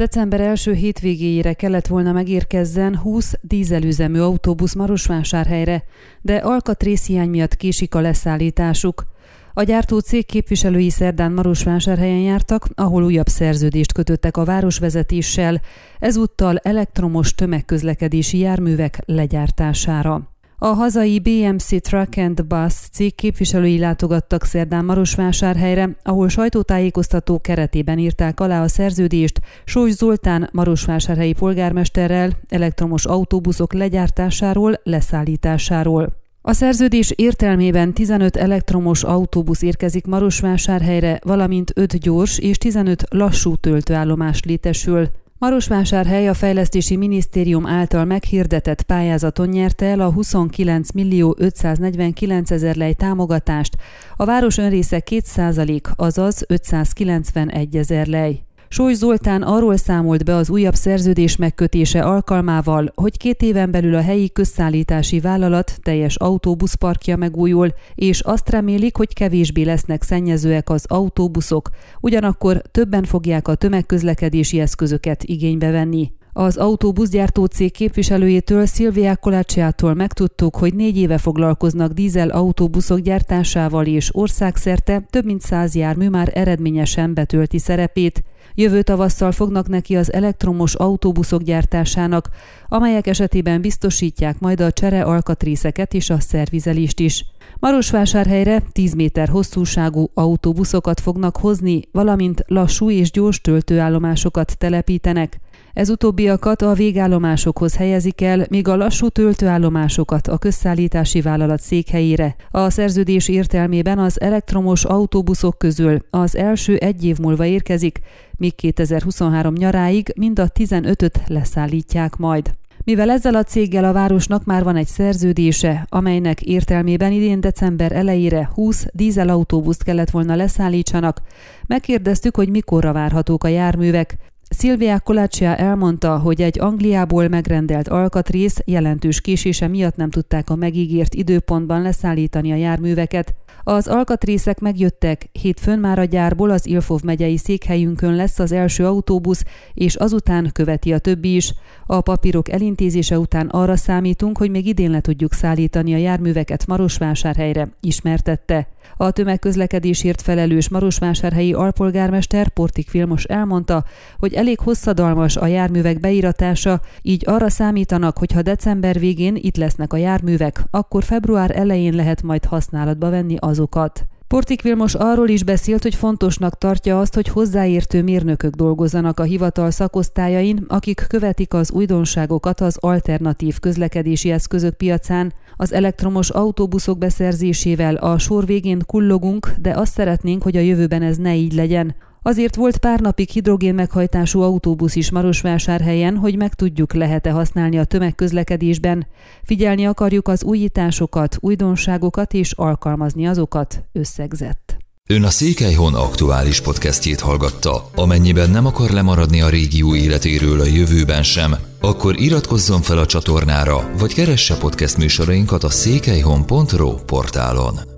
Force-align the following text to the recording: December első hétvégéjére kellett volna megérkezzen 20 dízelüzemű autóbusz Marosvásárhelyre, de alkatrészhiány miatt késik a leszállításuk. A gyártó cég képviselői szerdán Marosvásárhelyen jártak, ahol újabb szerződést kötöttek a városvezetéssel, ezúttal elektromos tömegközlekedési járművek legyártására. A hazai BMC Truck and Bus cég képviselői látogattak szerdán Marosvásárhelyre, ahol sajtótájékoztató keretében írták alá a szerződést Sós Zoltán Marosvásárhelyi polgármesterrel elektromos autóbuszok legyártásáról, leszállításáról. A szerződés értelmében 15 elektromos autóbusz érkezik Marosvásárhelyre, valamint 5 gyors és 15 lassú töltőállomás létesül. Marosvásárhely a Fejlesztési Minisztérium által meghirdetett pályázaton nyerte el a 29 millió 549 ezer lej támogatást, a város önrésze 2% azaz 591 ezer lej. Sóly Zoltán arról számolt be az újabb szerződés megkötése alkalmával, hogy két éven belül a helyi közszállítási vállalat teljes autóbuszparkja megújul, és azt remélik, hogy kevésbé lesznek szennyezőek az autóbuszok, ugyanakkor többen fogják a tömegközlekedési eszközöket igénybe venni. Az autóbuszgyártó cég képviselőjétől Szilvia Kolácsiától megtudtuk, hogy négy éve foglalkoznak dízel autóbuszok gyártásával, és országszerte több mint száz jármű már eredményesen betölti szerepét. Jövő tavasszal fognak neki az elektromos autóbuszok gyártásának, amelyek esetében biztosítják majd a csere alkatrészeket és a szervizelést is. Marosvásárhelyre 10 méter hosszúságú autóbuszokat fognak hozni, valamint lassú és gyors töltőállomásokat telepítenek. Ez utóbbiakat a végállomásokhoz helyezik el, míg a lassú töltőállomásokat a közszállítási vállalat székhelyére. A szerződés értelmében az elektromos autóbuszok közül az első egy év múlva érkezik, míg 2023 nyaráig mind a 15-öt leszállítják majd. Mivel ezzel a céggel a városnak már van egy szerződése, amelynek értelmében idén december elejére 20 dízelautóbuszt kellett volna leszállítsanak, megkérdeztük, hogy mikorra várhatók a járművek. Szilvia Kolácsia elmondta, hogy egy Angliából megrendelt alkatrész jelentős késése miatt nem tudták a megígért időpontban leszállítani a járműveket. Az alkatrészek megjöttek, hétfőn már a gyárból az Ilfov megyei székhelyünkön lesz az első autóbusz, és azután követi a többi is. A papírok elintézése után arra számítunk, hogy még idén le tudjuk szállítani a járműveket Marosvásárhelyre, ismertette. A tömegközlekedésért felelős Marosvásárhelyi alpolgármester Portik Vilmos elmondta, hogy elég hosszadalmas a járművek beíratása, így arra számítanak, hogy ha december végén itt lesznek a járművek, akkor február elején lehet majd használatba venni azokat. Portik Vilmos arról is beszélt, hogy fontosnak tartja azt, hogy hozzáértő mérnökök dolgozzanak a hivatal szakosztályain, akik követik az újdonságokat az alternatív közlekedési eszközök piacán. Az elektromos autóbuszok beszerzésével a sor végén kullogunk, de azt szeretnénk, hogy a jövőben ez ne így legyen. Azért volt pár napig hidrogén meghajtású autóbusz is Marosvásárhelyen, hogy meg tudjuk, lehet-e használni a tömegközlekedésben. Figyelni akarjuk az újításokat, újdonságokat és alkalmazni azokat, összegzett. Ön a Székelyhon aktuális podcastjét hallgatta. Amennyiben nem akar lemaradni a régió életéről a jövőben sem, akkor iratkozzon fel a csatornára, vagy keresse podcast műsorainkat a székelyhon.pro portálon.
December 0.00 0.40
első 0.40 0.72
hétvégéjére 0.72 1.52
kellett 1.52 1.86
volna 1.86 2.12
megérkezzen 2.12 2.96
20 2.96 3.32
dízelüzemű 3.40 4.20
autóbusz 4.20 4.74
Marosvásárhelyre, 4.74 5.84
de 6.20 6.36
alkatrészhiány 6.36 7.28
miatt 7.28 7.56
késik 7.56 7.94
a 7.94 8.00
leszállításuk. 8.00 9.06
A 9.54 9.62
gyártó 9.62 9.98
cég 9.98 10.26
képviselői 10.26 10.90
szerdán 10.90 11.32
Marosvásárhelyen 11.32 12.20
jártak, 12.20 12.68
ahol 12.74 13.04
újabb 13.04 13.26
szerződést 13.26 13.92
kötöttek 13.92 14.36
a 14.36 14.44
városvezetéssel, 14.44 15.60
ezúttal 15.98 16.56
elektromos 16.56 17.34
tömegközlekedési 17.34 18.38
járművek 18.38 18.98
legyártására. 19.06 20.29
A 20.62 20.66
hazai 20.66 21.18
BMC 21.18 21.82
Truck 21.82 22.16
and 22.16 22.44
Bus 22.44 22.72
cég 22.92 23.14
képviselői 23.14 23.78
látogattak 23.78 24.44
szerdán 24.44 24.84
Marosvásárhelyre, 24.84 25.96
ahol 26.02 26.28
sajtótájékoztató 26.28 27.40
keretében 27.40 27.98
írták 27.98 28.40
alá 28.40 28.62
a 28.62 28.68
szerződést 28.68 29.40
Sós 29.64 29.90
Zoltán 29.90 30.48
Marosvásárhelyi 30.52 31.32
polgármesterrel 31.32 32.30
elektromos 32.48 33.04
autóbuszok 33.04 33.72
legyártásáról, 33.72 34.80
leszállításáról. 34.82 36.12
A 36.42 36.52
szerződés 36.52 37.12
értelmében 37.16 37.92
15 37.92 38.36
elektromos 38.36 39.02
autóbusz 39.02 39.62
érkezik 39.62 40.06
Marosvásárhelyre, 40.06 41.18
valamint 41.24 41.72
5 41.74 41.98
gyors 41.98 42.38
és 42.38 42.58
15 42.58 43.04
lassú 43.08 43.56
töltőállomás 43.56 44.42
létesül. 44.44 45.08
Marosvásárhely 45.40 46.28
a 46.28 46.34
Fejlesztési 46.34 46.96
Minisztérium 46.96 47.66
által 47.66 48.04
meghirdetett 48.04 48.82
pályázaton 48.82 49.48
nyerte 49.48 49.86
el 49.86 50.00
a 50.00 50.10
29 50.10 50.92
millió 50.92 51.34
549 51.34 52.50
ezer 52.50 52.76
lej 52.76 52.94
támogatást, 52.94 53.76
a 54.16 54.24
város 54.24 54.58
önrésze 54.58 55.02
2% 55.06 55.80
azaz 55.96 56.46
591 56.46 57.76
ezer 57.76 58.06
lej. 58.06 58.49
Sóly 58.72 58.94
Zoltán 58.94 59.42
arról 59.42 59.76
számolt 59.76 60.24
be 60.24 60.34
az 60.34 60.50
újabb 60.50 60.74
szerződés 60.74 61.36
megkötése 61.36 62.02
alkalmával, 62.02 62.92
hogy 62.94 63.16
két 63.16 63.42
éven 63.42 63.70
belül 63.70 63.94
a 63.94 64.00
helyi 64.00 64.32
közszállítási 64.32 65.20
vállalat 65.20 65.78
teljes 65.82 66.16
autóbuszparkja 66.16 67.16
megújul, 67.16 67.68
és 67.94 68.20
azt 68.20 68.50
remélik, 68.50 68.96
hogy 68.96 69.14
kevésbé 69.14 69.62
lesznek 69.62 70.02
szennyezőek 70.02 70.70
az 70.70 70.84
autóbuszok, 70.88 71.70
ugyanakkor 72.00 72.62
többen 72.70 73.04
fogják 73.04 73.48
a 73.48 73.54
tömegközlekedési 73.54 74.60
eszközöket 74.60 75.22
igénybe 75.22 75.70
venni. 75.70 76.12
Az 76.32 76.56
autóbuszgyártó 76.56 77.44
cég 77.44 77.72
képviselőjétől 77.72 78.66
Szilvia 78.66 79.16
Kolácsiától 79.16 79.94
megtudtuk, 79.94 80.56
hogy 80.56 80.74
négy 80.74 80.96
éve 80.96 81.18
foglalkoznak 81.18 81.92
dízel 81.92 82.28
autóbuszok 82.28 82.98
gyártásával, 82.98 83.86
és 83.86 84.14
országszerte 84.14 85.06
több 85.10 85.24
mint 85.24 85.40
száz 85.40 85.74
jármű 85.74 86.08
már 86.08 86.30
eredményesen 86.34 87.14
betölti 87.14 87.58
szerepét. 87.58 88.22
Jövő 88.54 88.82
tavasszal 88.82 89.32
fognak 89.32 89.68
neki 89.68 89.96
az 89.96 90.12
elektromos 90.12 90.74
autóbuszok 90.74 91.42
gyártásának, 91.42 92.28
amelyek 92.68 93.06
esetében 93.06 93.60
biztosítják 93.60 94.38
majd 94.38 94.60
a 94.60 94.72
csere 94.72 95.02
alkatrészeket 95.02 95.94
és 95.94 96.10
a 96.10 96.20
szervizelést 96.20 97.00
is. 97.00 97.24
Marosvásárhelyre 97.58 98.62
10 98.72 98.94
méter 98.94 99.28
hosszúságú 99.28 100.10
autóbuszokat 100.14 101.00
fognak 101.00 101.36
hozni, 101.36 101.82
valamint 101.92 102.44
lassú 102.46 102.90
és 102.90 103.10
gyors 103.10 103.40
töltőállomásokat 103.40 104.58
telepítenek. 104.58 105.40
Ez 105.74 105.90
utóbbiakat 105.90 106.62
a 106.62 106.72
végállomásokhoz 106.72 107.76
helyezik 107.76 108.20
el, 108.20 108.46
míg 108.48 108.68
a 108.68 108.76
lassú 108.76 109.08
töltőállomásokat 109.08 110.28
a 110.28 110.38
közszállítási 110.38 111.20
vállalat 111.20 111.60
székhelyére. 111.60 112.36
A 112.50 112.70
szerződés 112.70 113.28
értelmében 113.28 113.98
az 113.98 114.20
elektromos 114.20 114.84
autóbuszok 114.84 115.58
közül 115.58 115.98
az 116.10 116.36
első 116.36 116.76
egy 116.76 117.04
év 117.04 117.18
múlva 117.18 117.44
érkezik, 117.44 118.00
míg 118.36 118.54
2023 118.54 119.54
nyaráig 119.54 120.12
mind 120.16 120.38
a 120.38 120.48
15-öt 120.48 121.20
leszállítják 121.26 122.16
majd. 122.16 122.58
Mivel 122.84 123.10
ezzel 123.10 123.34
a 123.34 123.42
céggel 123.42 123.84
a 123.84 123.92
városnak 123.92 124.44
már 124.44 124.64
van 124.64 124.76
egy 124.76 124.86
szerződése, 124.86 125.86
amelynek 125.88 126.42
értelmében 126.42 127.12
idén 127.12 127.40
december 127.40 127.92
elejére 127.92 128.50
20 128.54 128.86
dízelautóbuszt 128.92 129.82
kellett 129.82 130.10
volna 130.10 130.34
leszállítsanak, 130.34 131.20
megkérdeztük, 131.66 132.36
hogy 132.36 132.48
mikorra 132.48 132.92
várhatók 132.92 133.44
a 133.44 133.48
járművek. 133.48 134.16
Szilvia 134.52 135.00
Kolácsia 135.00 135.56
elmondta, 135.56 136.18
hogy 136.18 136.42
egy 136.42 136.60
Angliából 136.60 137.28
megrendelt 137.28 137.88
alkatrész 137.88 138.58
jelentős 138.64 139.20
késése 139.20 139.68
miatt 139.68 139.96
nem 139.96 140.10
tudták 140.10 140.50
a 140.50 140.54
megígért 140.54 141.14
időpontban 141.14 141.82
leszállítani 141.82 142.52
a 142.52 142.56
járműveket. 142.56 143.34
Az 143.62 143.86
alkatrészek 143.86 144.58
megjöttek, 144.60 145.28
hétfőn 145.32 145.78
már 145.78 145.98
a 145.98 146.04
gyárból 146.04 146.50
az 146.50 146.66
Ilfov 146.66 147.00
megyei 147.02 147.36
székhelyünkön 147.36 148.14
lesz 148.14 148.38
az 148.38 148.52
első 148.52 148.86
autóbusz, 148.86 149.44
és 149.74 149.94
azután 149.94 150.50
követi 150.52 150.92
a 150.92 150.98
többi 150.98 151.34
is. 151.34 151.54
A 151.86 152.00
papírok 152.00 152.48
elintézése 152.48 153.18
után 153.18 153.46
arra 153.46 153.76
számítunk, 153.76 154.38
hogy 154.38 154.50
még 154.50 154.66
idén 154.66 154.90
le 154.90 155.00
tudjuk 155.00 155.32
szállítani 155.32 155.94
a 155.94 155.96
járműveket 155.96 156.66
Marosvásárhelyre, 156.66 157.68
ismertette. 157.80 158.68
A 158.96 159.10
tömegközlekedésért 159.10 160.22
felelős 160.22 160.68
Marosvásárhelyi 160.68 161.52
alpolgármester 161.52 162.48
Portik 162.48 162.90
Vilmos 162.90 163.24
elmondta, 163.24 163.84
hogy 164.18 164.34
elég 164.40 164.58
hosszadalmas 164.58 165.36
a 165.36 165.46
járművek 165.46 166.00
beíratása, 166.00 166.80
így 167.02 167.22
arra 167.26 167.50
számítanak, 167.50 168.18
hogy 168.18 168.32
ha 168.32 168.42
december 168.42 168.98
végén 168.98 169.36
itt 169.36 169.56
lesznek 169.56 169.92
a 169.92 169.96
járművek, 169.96 170.62
akkor 170.70 171.04
február 171.04 171.56
elején 171.56 171.94
lehet 171.94 172.22
majd 172.22 172.44
használatba 172.44 173.10
venni 173.10 173.36
azokat. 173.38 174.06
Portik 174.28 174.62
Vilmos 174.62 174.94
arról 174.94 175.28
is 175.28 175.44
beszélt, 175.44 175.82
hogy 175.82 175.94
fontosnak 175.94 176.58
tartja 176.58 177.00
azt, 177.00 177.14
hogy 177.14 177.28
hozzáértő 177.28 178.02
mérnökök 178.02 178.54
dolgozzanak 178.54 179.20
a 179.20 179.22
hivatal 179.22 179.70
szakosztályain, 179.70 180.64
akik 180.68 181.04
követik 181.08 181.54
az 181.54 181.72
újdonságokat 181.72 182.60
az 182.60 182.76
alternatív 182.80 183.58
közlekedési 183.58 184.30
eszközök 184.30 184.74
piacán. 184.74 185.32
Az 185.56 185.72
elektromos 185.72 186.30
autóbuszok 186.30 186.98
beszerzésével 186.98 187.94
a 187.94 188.18
sor 188.18 188.46
végén 188.46 188.82
kullogunk, 188.86 189.54
de 189.60 189.70
azt 189.70 189.92
szeretnénk, 189.92 190.42
hogy 190.42 190.56
a 190.56 190.60
jövőben 190.60 191.02
ez 191.02 191.16
ne 191.16 191.34
így 191.34 191.52
legyen. 191.52 191.94
Azért 192.22 192.56
volt 192.56 192.78
pár 192.78 193.00
napig 193.00 193.30
hidrogén 193.30 193.74
meghajtású 193.74 194.40
autóbusz 194.40 194.96
is 194.96 195.10
Marosvásárhelyen, 195.10 196.16
hogy 196.16 196.36
meg 196.36 196.54
tudjuk, 196.54 196.92
lehet-e 196.92 197.30
használni 197.30 197.78
a 197.78 197.84
tömegközlekedésben. 197.84 199.06
Figyelni 199.44 199.86
akarjuk 199.86 200.28
az 200.28 200.44
újításokat, 200.44 201.36
újdonságokat 201.40 202.34
és 202.34 202.52
alkalmazni 202.52 203.26
azokat, 203.26 203.84
összegzett. 203.92 204.76
Ön 205.08 205.24
a 205.24 205.30
Székelyhon 205.30 205.94
aktuális 205.94 206.60
podcastjét 206.60 207.20
hallgatta. 207.20 207.90
Amennyiben 207.94 208.50
nem 208.50 208.66
akar 208.66 208.90
lemaradni 208.90 209.40
a 209.40 209.48
régió 209.48 209.94
életéről 209.94 210.60
a 210.60 210.64
jövőben 210.64 211.22
sem, 211.22 211.54
akkor 211.80 212.20
iratkozzon 212.20 212.80
fel 212.80 212.98
a 212.98 213.06
csatornára, 213.06 213.90
vagy 213.98 214.14
keresse 214.14 214.56
podcast 214.56 214.96
műsorainkat 214.96 215.64
a 215.64 215.70
székelyhon.pro 215.70 216.94
portálon. 216.94 217.89